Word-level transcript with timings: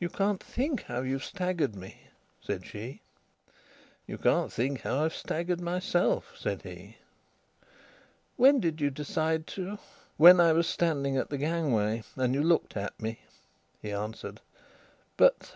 "You 0.00 0.08
can't 0.08 0.42
think 0.42 0.82
how 0.82 1.02
you've 1.02 1.24
staggered 1.24 1.76
me," 1.76 2.08
said 2.40 2.66
she. 2.66 3.02
"You 4.04 4.18
can't 4.18 4.52
think 4.52 4.80
how 4.80 5.04
I've 5.04 5.14
staggered 5.14 5.60
myself," 5.60 6.32
said 6.36 6.62
he. 6.62 6.96
"When 8.36 8.58
did 8.58 8.80
you 8.80 8.90
decide 8.90 9.46
to..." 9.54 9.78
"When 10.16 10.40
I 10.40 10.52
was 10.52 10.66
standing 10.66 11.16
at 11.16 11.30
the 11.30 11.38
gangway, 11.38 12.02
and 12.16 12.34
you 12.34 12.42
looked 12.42 12.76
at 12.76 13.00
me," 13.00 13.20
he 13.80 13.92
answered. 13.92 14.40
"But..." 15.16 15.52